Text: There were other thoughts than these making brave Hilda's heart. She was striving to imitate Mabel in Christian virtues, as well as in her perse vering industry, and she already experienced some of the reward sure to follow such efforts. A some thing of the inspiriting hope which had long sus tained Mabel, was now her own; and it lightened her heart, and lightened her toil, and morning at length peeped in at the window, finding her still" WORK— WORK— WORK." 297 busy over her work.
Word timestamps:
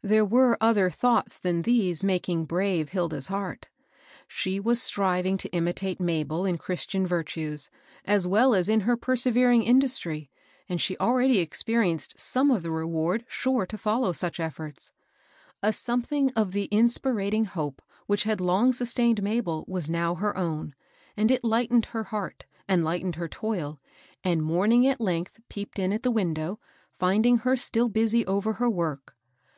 There 0.00 0.24
were 0.24 0.56
other 0.58 0.88
thoughts 0.88 1.38
than 1.38 1.60
these 1.60 2.02
making 2.02 2.46
brave 2.46 2.88
Hilda's 2.88 3.26
heart. 3.26 3.68
She 4.26 4.58
was 4.58 4.80
striving 4.80 5.36
to 5.36 5.50
imitate 5.50 6.00
Mabel 6.00 6.46
in 6.46 6.56
Christian 6.56 7.06
virtues, 7.06 7.68
as 8.02 8.26
well 8.26 8.54
as 8.54 8.70
in 8.70 8.80
her 8.88 8.96
perse 8.96 9.24
vering 9.24 9.62
industry, 9.66 10.30
and 10.66 10.80
she 10.80 10.96
already 10.96 11.40
experienced 11.40 12.18
some 12.18 12.50
of 12.50 12.62
the 12.62 12.70
reward 12.70 13.26
sure 13.28 13.66
to 13.66 13.76
follow 13.76 14.12
such 14.14 14.40
efforts. 14.40 14.94
A 15.62 15.74
some 15.74 16.00
thing 16.00 16.32
of 16.34 16.52
the 16.52 16.70
inspiriting 16.72 17.44
hope 17.44 17.82
which 18.06 18.22
had 18.24 18.40
long 18.40 18.72
sus 18.72 18.94
tained 18.94 19.20
Mabel, 19.20 19.62
was 19.68 19.90
now 19.90 20.14
her 20.14 20.34
own; 20.38 20.74
and 21.18 21.30
it 21.30 21.44
lightened 21.44 21.84
her 21.92 22.04
heart, 22.04 22.46
and 22.66 22.82
lightened 22.82 23.16
her 23.16 23.28
toil, 23.28 23.78
and 24.24 24.42
morning 24.42 24.86
at 24.86 25.02
length 25.02 25.38
peeped 25.50 25.78
in 25.78 25.92
at 25.92 26.02
the 26.02 26.10
window, 26.10 26.58
finding 26.98 27.36
her 27.40 27.56
still" 27.56 27.88
WORK— 27.88 27.94
WORK— 27.94 27.96
WORK." 27.96 28.10
297 28.22 28.22
busy 28.22 28.26
over 28.26 28.52
her 28.54 28.70
work. 28.70 29.14